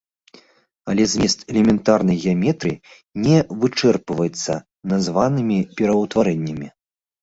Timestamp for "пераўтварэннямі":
5.79-6.67